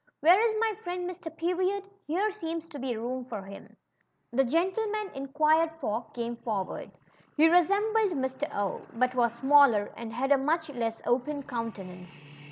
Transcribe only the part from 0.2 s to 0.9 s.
"Where is my